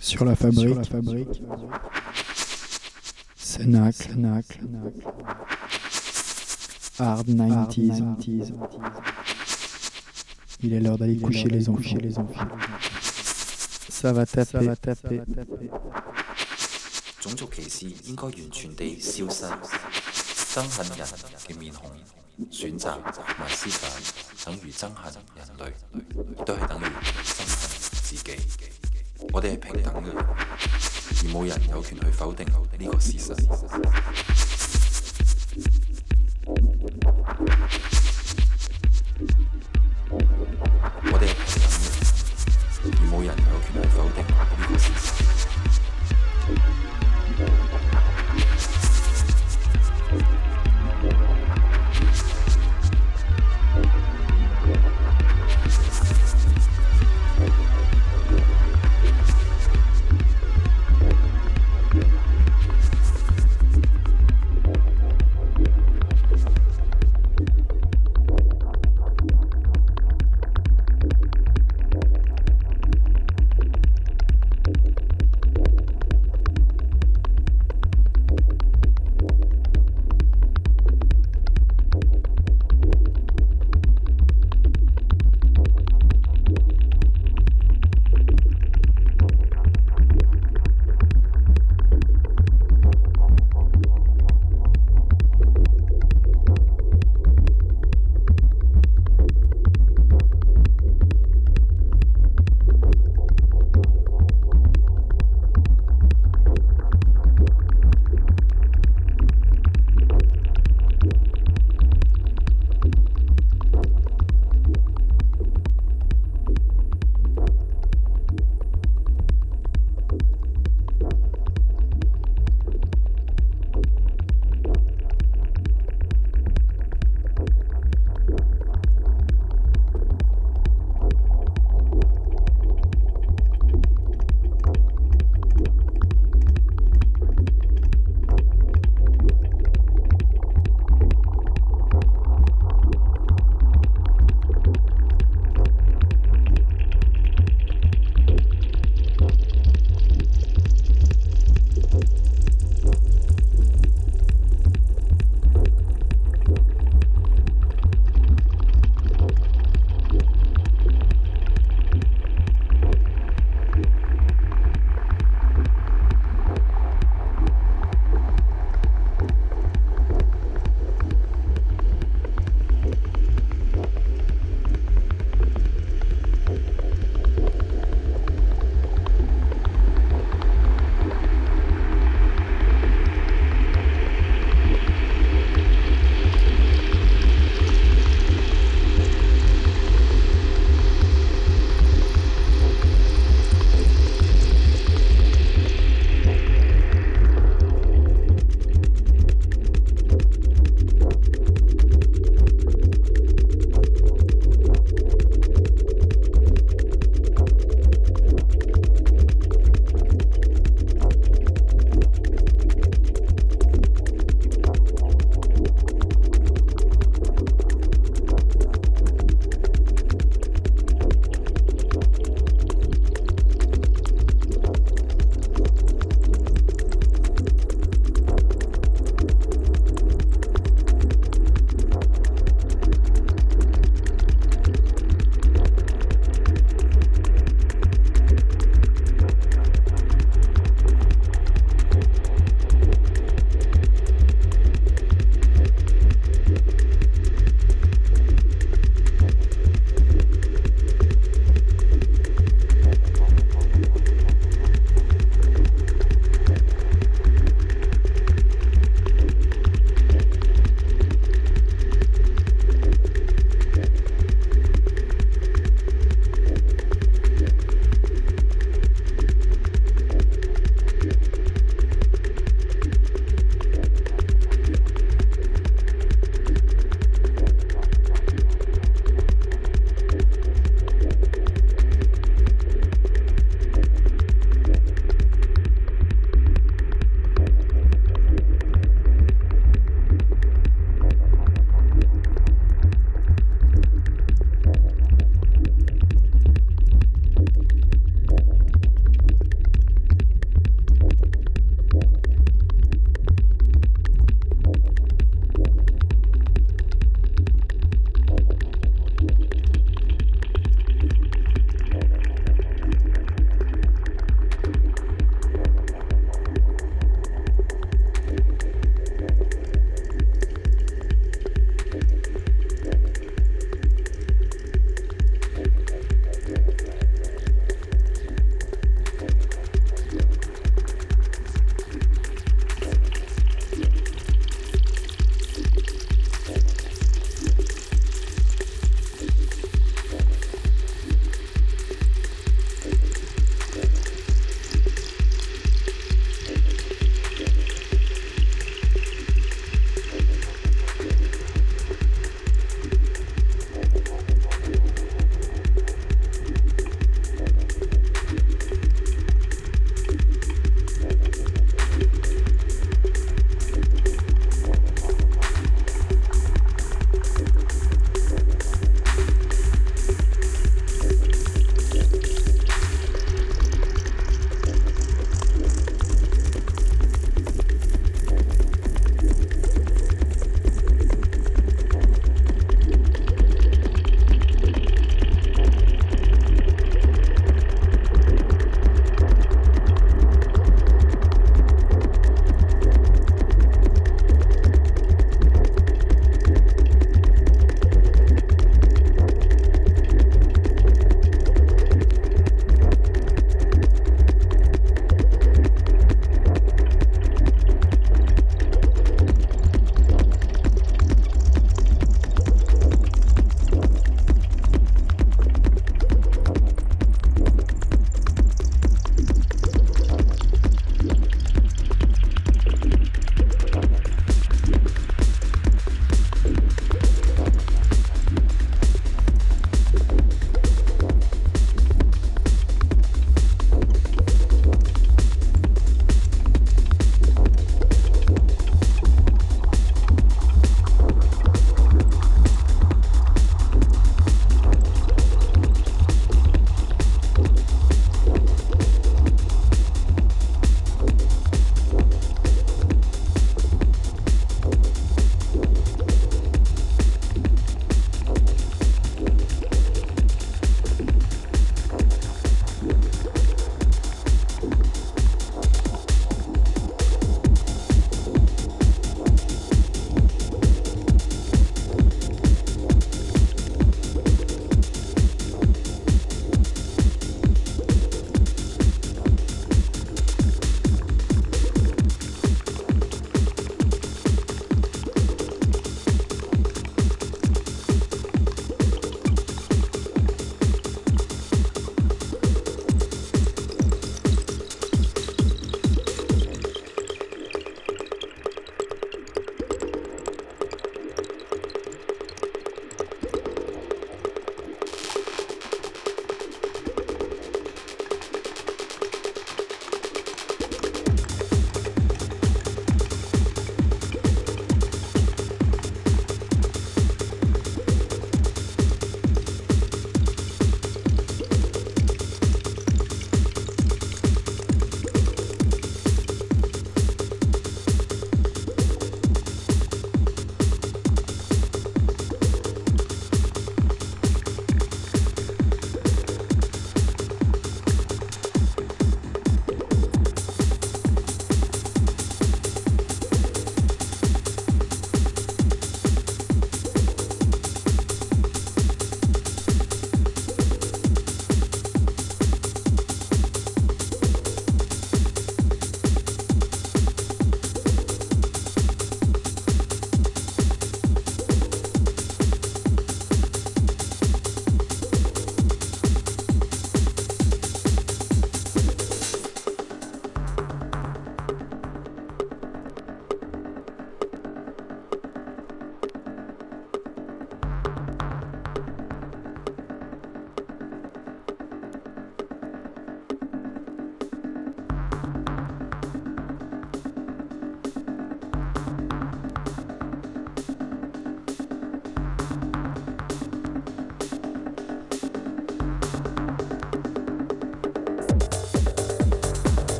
[0.00, 1.42] Sur la fabrique, Sur la fabrique.
[3.36, 4.16] Cenacle,
[6.98, 8.52] Hard 90s.
[10.62, 11.96] Il est l'heure d'aller coucher les enfants.
[12.00, 12.48] les enfants.
[13.88, 15.22] Ça va taper, ça va taper.
[17.26, 20.09] 种族歧视应该完全地消失。
[20.54, 21.06] 憎恨人
[21.46, 21.90] 嘅面孔、
[22.50, 23.90] 選擇同埋思想，
[24.44, 27.68] 等於憎恨人類，亦都係等於憎恨
[28.02, 28.36] 自己。
[29.32, 33.34] 我哋係平等嘅，而冇人有權去否定呢個事實。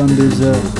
[0.00, 0.79] 22h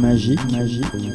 [0.00, 1.09] Magique, magique.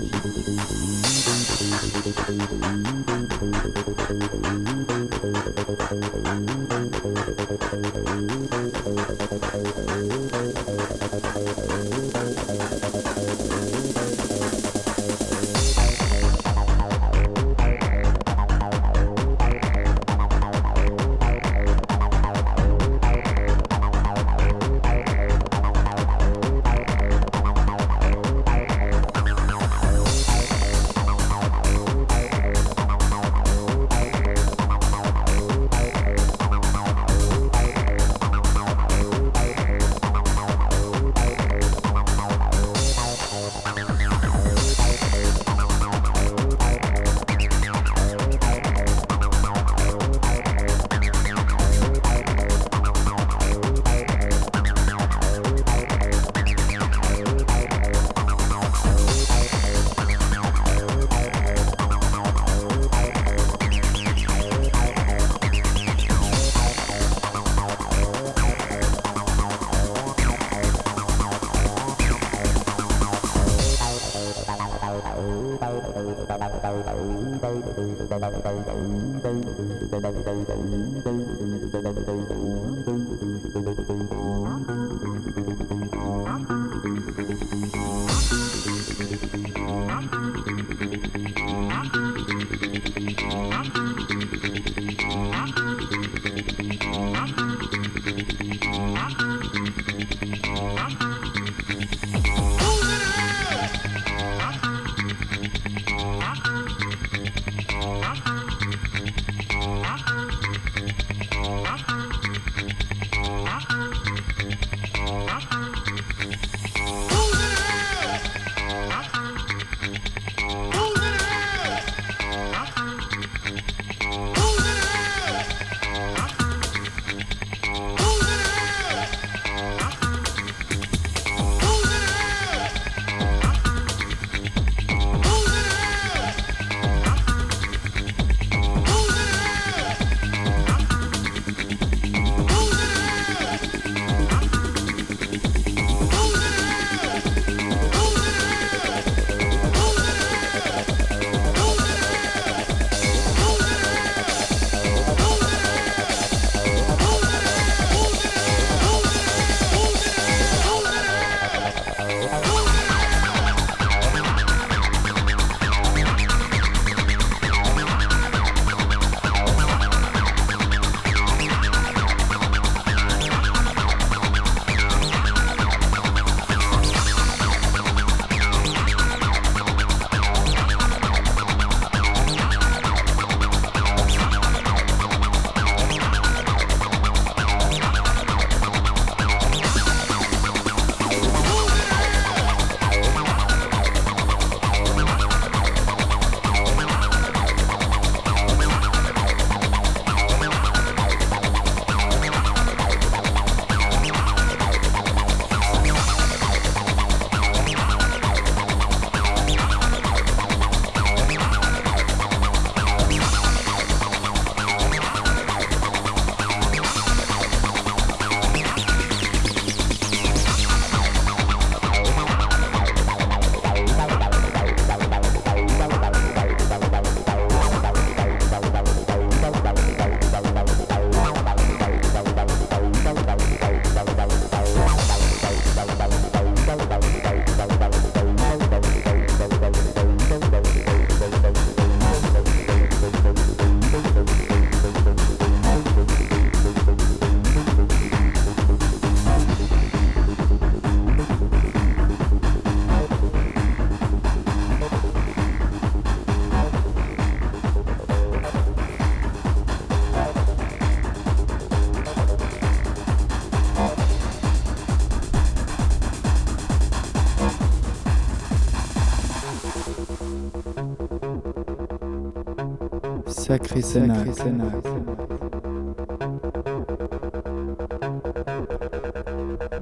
[273.56, 274.16] Sacré Sénat.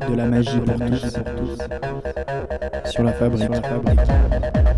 [0.07, 1.17] De la magie pour tous.
[2.91, 3.49] Sur la fabrique.
[3.49, 4.72] I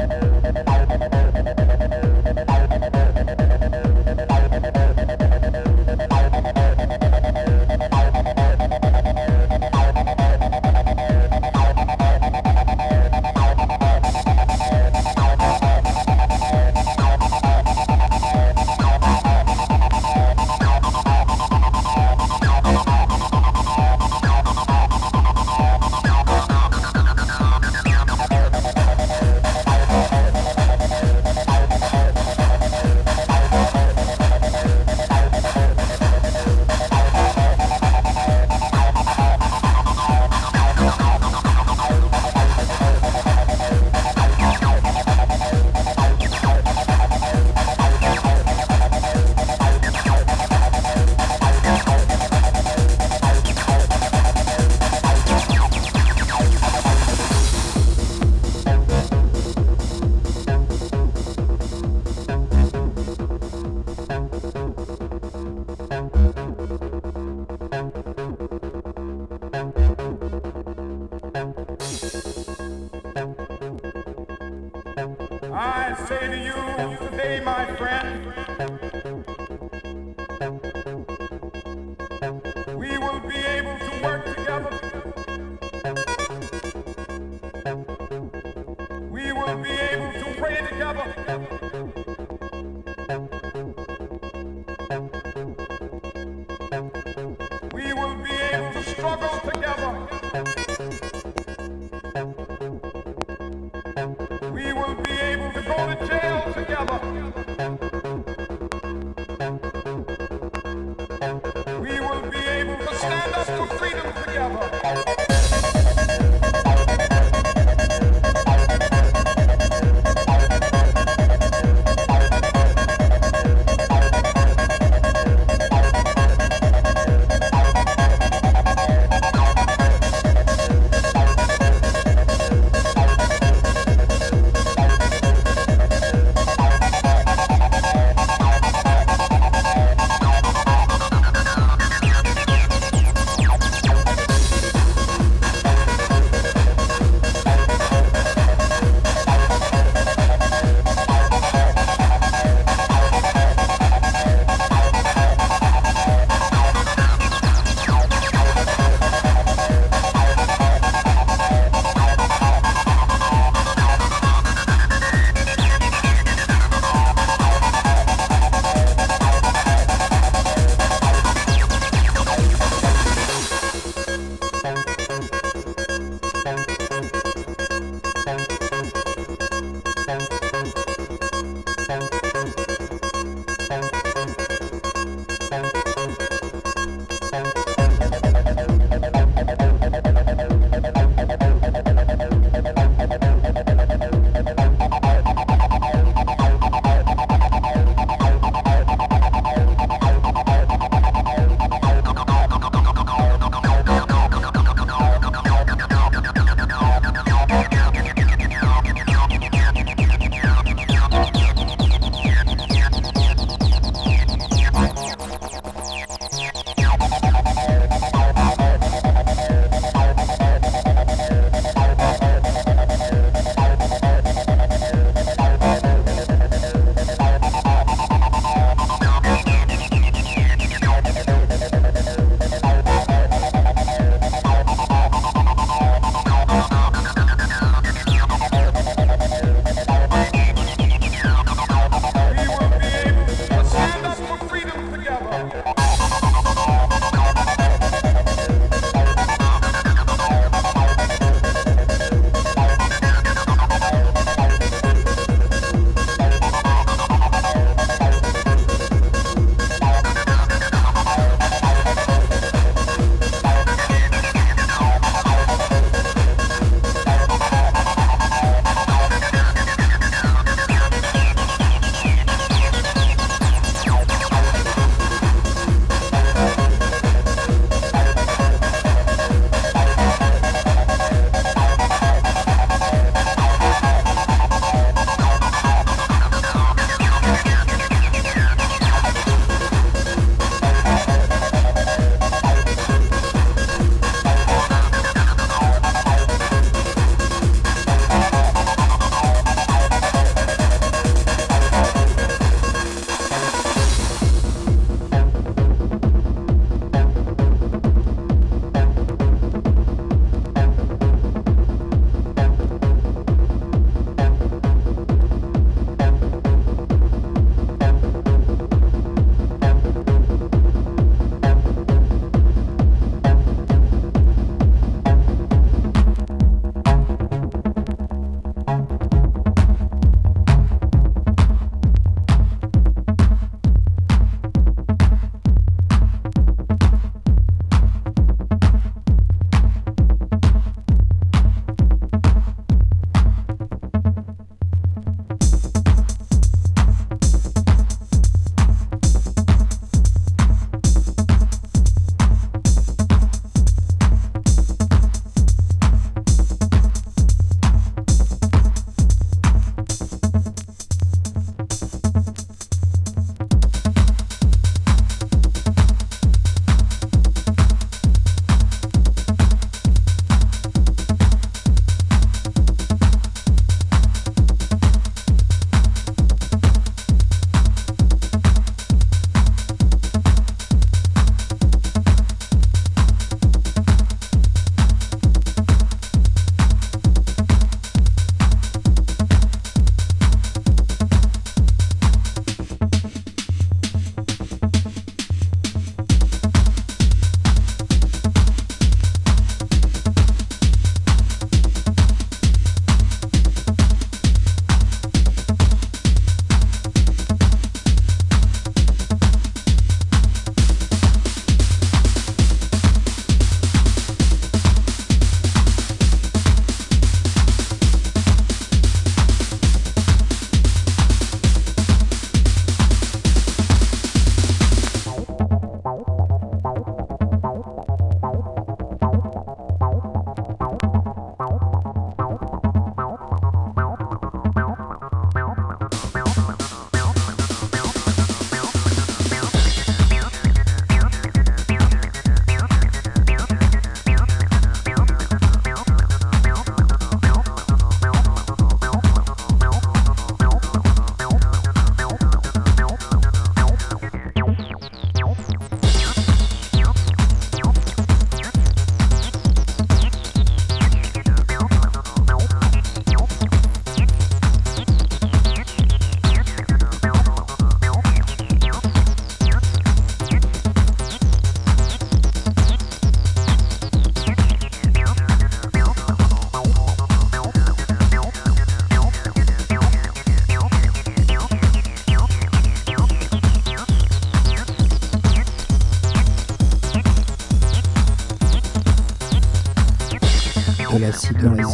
[76.05, 78.24] say to you today, my friend,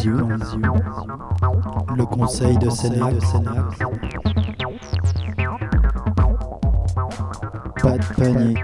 [0.04, 0.26] Le
[2.06, 3.14] conseil de Sénac,
[7.82, 8.60] Pas de panique,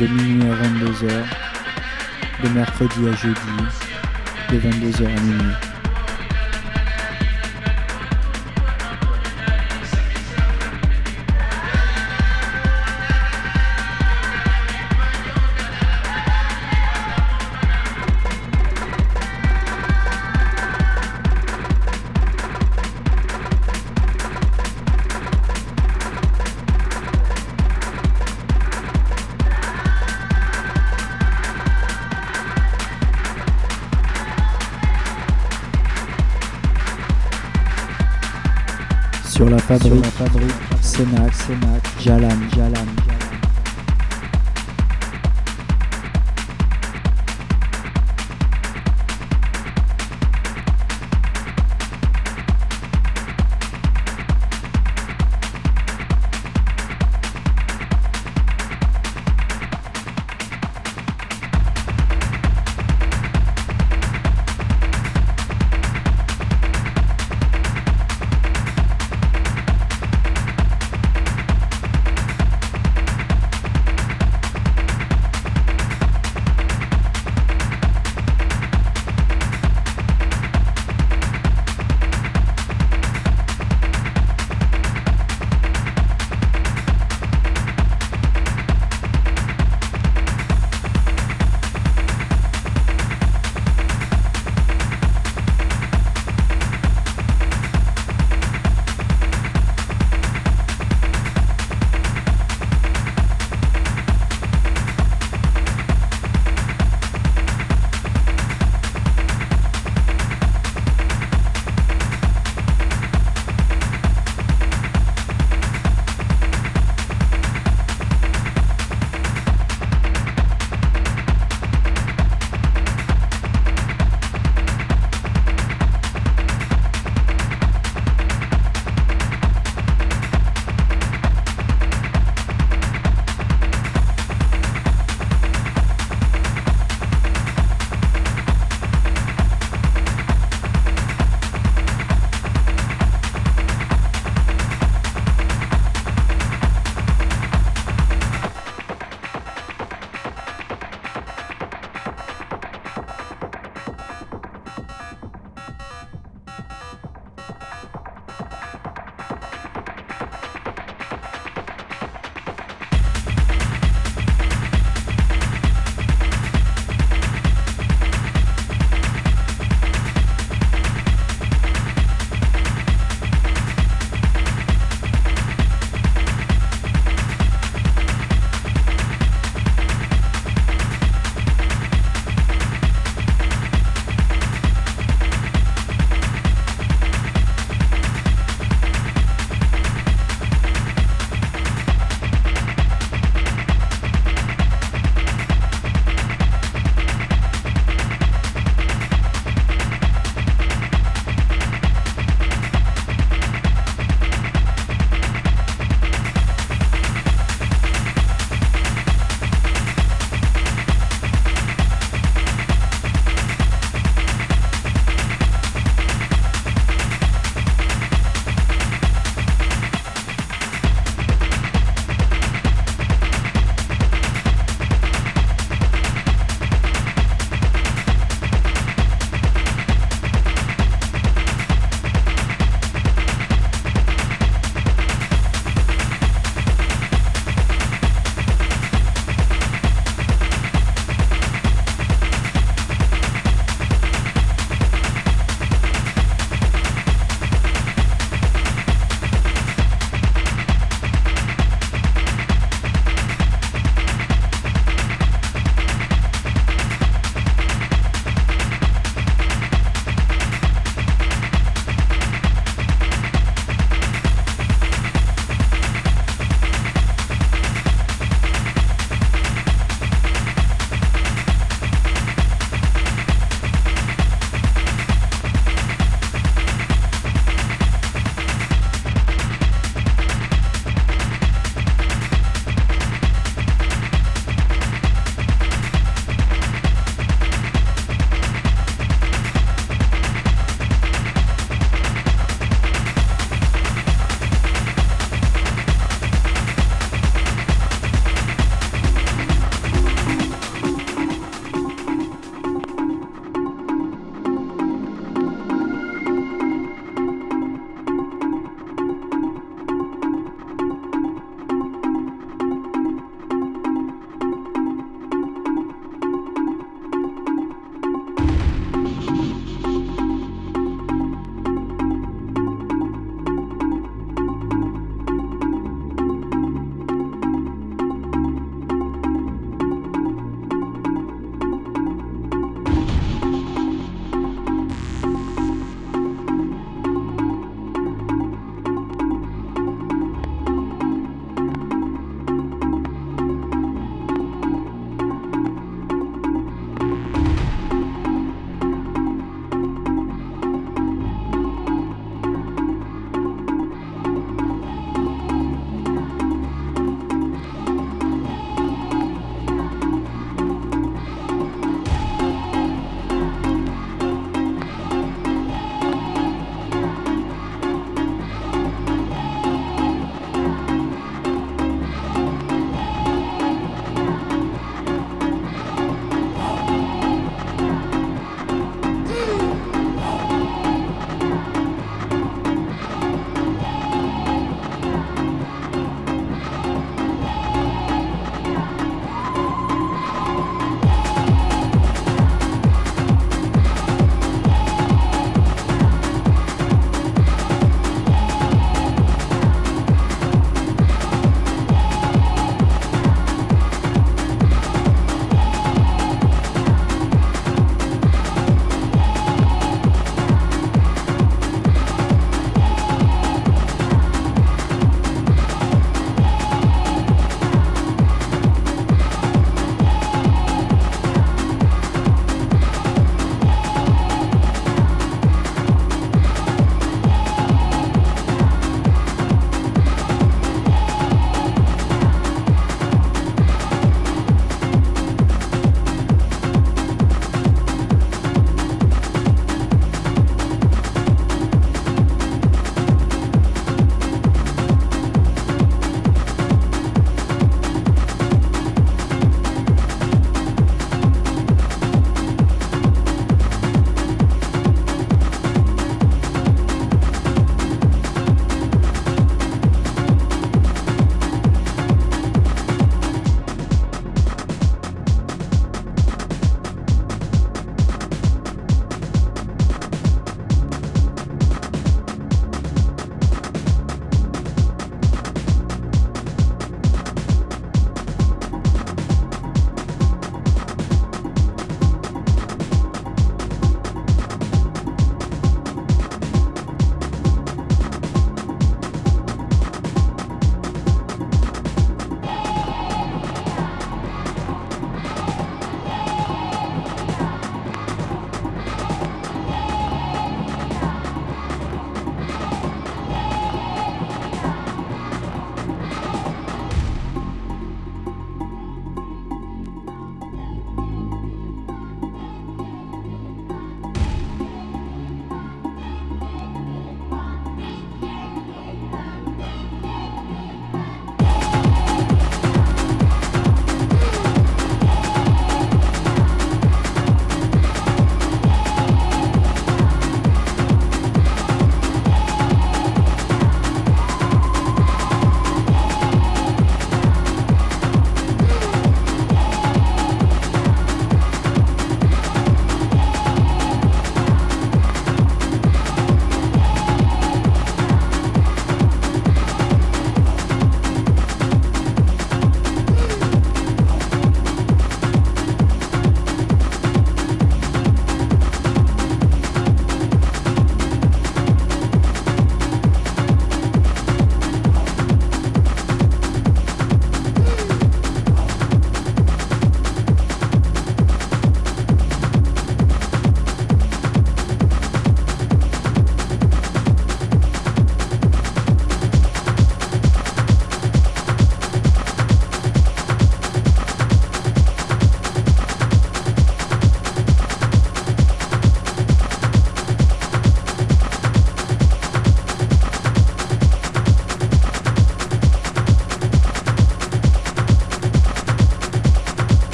[0.00, 1.24] de minuit à 22h,
[2.42, 3.40] de mercredi à jeudi,
[4.50, 5.65] de 22h à minuit.
[39.66, 42.86] Fabrique, fabrique, Sénac, Sénac, Jalan, Jalan,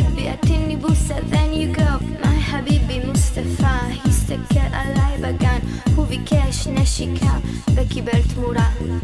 [0.00, 2.24] حبيبي اديني بوسة then you go.
[2.24, 5.60] my حبيبي مصطفى he's the girl يستكر علي بقان
[5.98, 9.00] هو بكاش نشيكا بكي برت مراد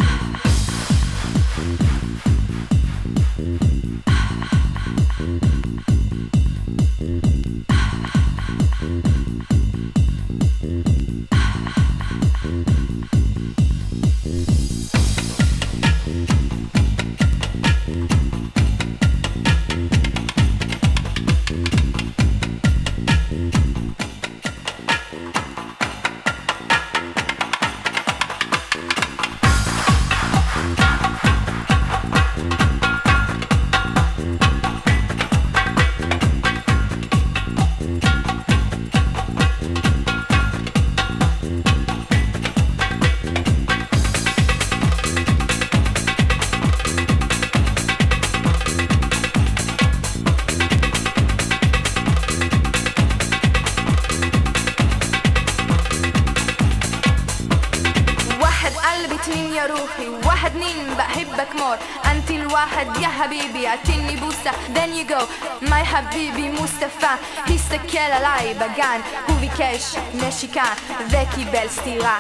[67.97, 70.65] הסתכל עליי בגן, הוא ביקש נשיקה
[71.11, 72.19] וקיבל סטירה.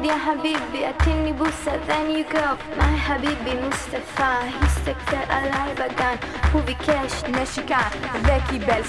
[0.00, 6.18] الواحد يا حبيبي اتني بوسة then you go my حبيبي مصطفى يستكتر على البقان
[6.54, 7.90] هو بكاش نشكان
[8.24, 8.84] ذكي بل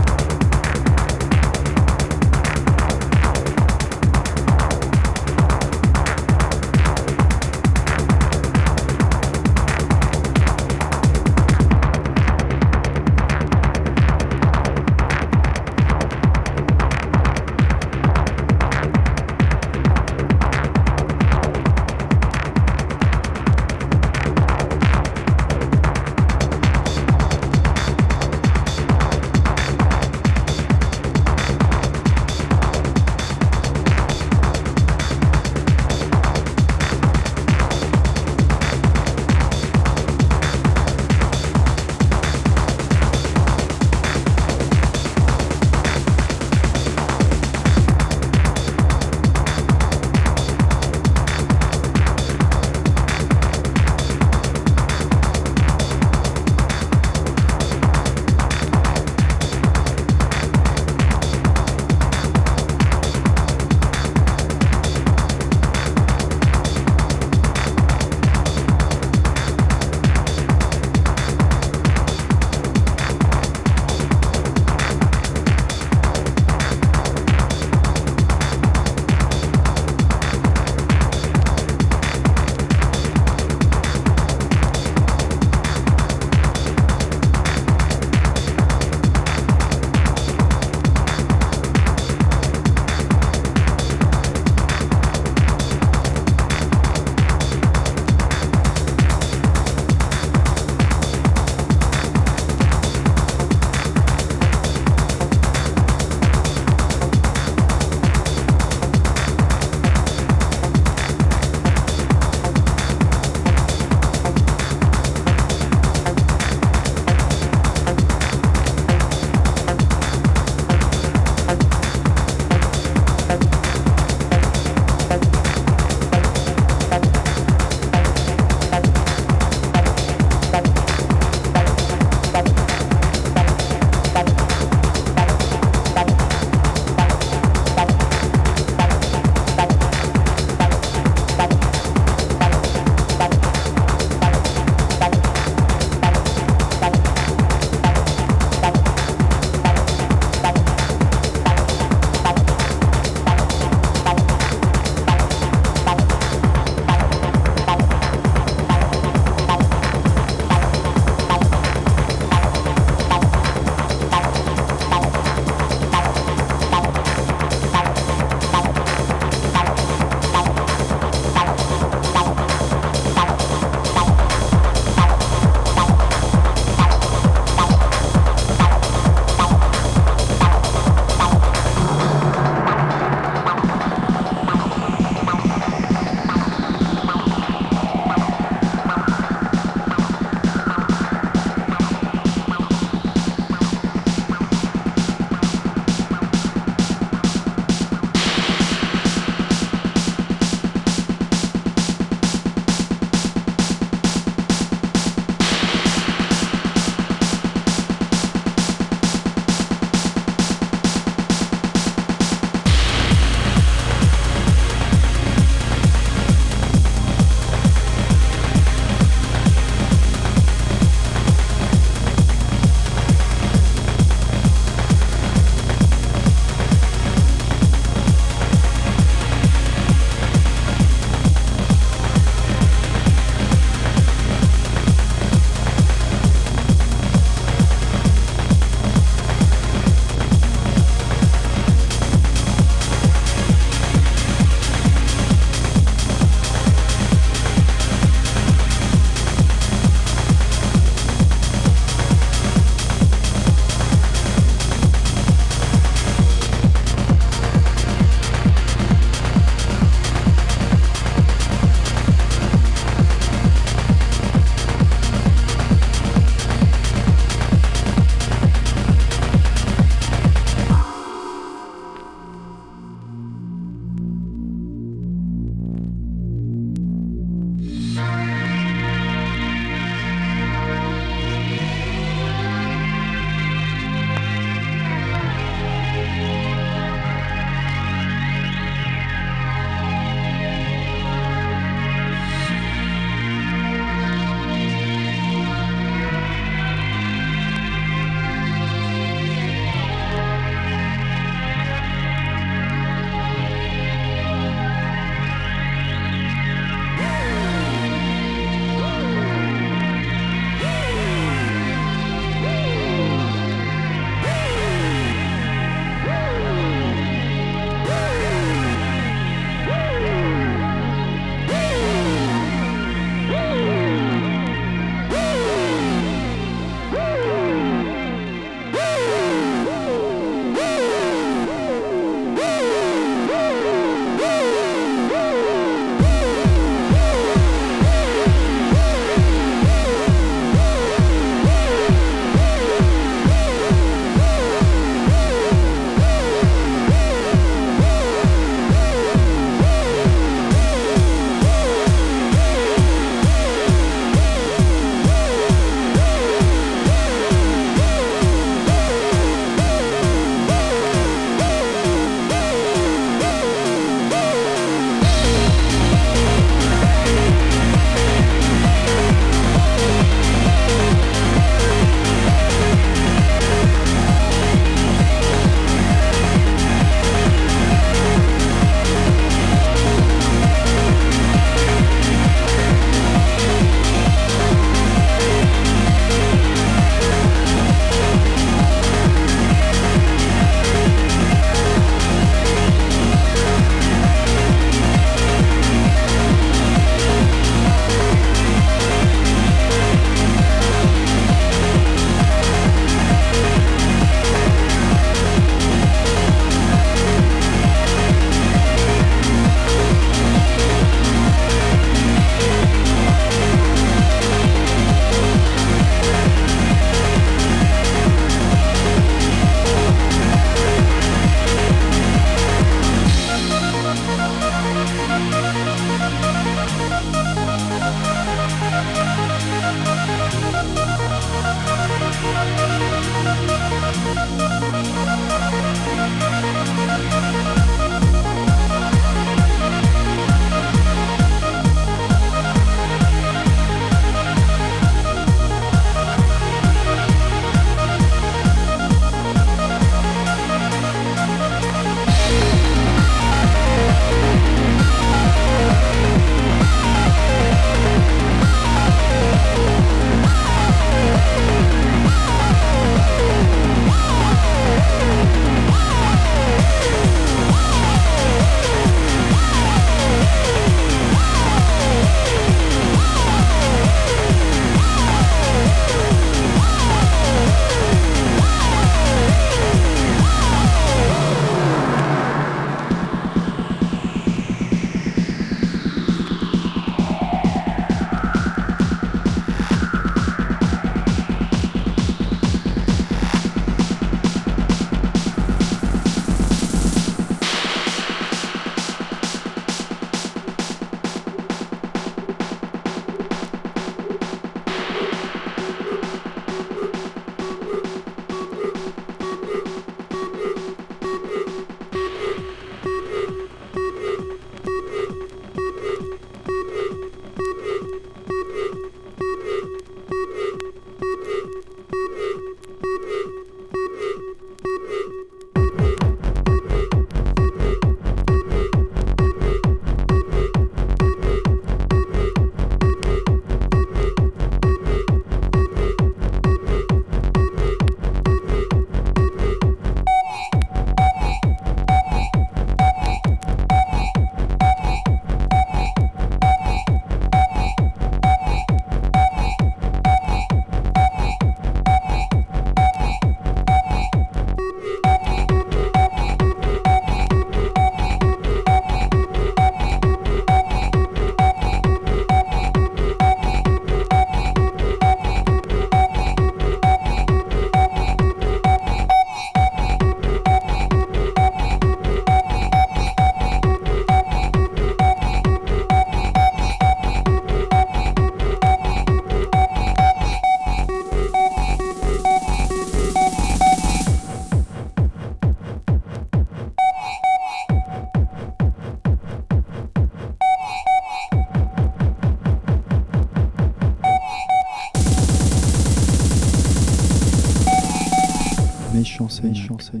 [599.54, 600.00] C'est chanson.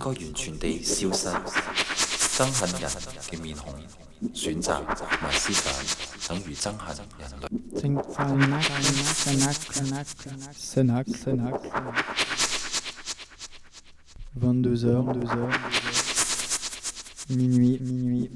[0.00, 1.28] 该完全地消失。
[2.36, 2.90] 憎恨人
[3.30, 3.74] 嘅面孔，
[4.34, 4.82] 选择
[5.22, 5.74] 埋尸反，
[6.28, 7.44] 等于憎恨人类。
[7.80, 8.62] Think Sanak,
[9.22, 10.06] Sanak, Sanak,
[10.54, 11.60] Sanak, Sanak.
[14.38, 15.58] 22h, 22h.
[17.30, 18.30] Minuit, minuit.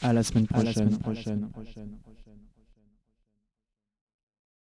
[0.00, 0.98] À la semaine prochaine.
[0.98, 1.50] prochaine.